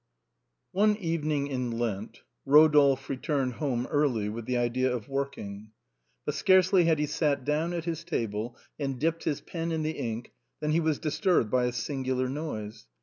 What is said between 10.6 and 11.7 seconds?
he was disturbed by